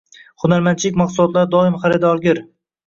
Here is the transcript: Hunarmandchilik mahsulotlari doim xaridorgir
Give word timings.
Hunarmandchilik 0.43 0.97
mahsulotlari 1.03 1.53
doim 1.55 1.81
xaridorgir 1.87 2.47